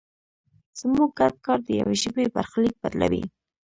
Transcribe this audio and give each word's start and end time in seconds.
زموږ 0.79 1.09
ګډ 1.19 1.33
کار 1.45 1.59
د 1.65 1.69
یوې 1.79 1.95
ژبې 2.03 2.25
برخلیک 2.35 2.75
بدلوي. 2.83 3.23